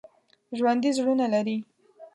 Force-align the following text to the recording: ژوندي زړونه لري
ژوندي 0.57 0.91
زړونه 0.97 1.25
لري 1.33 1.57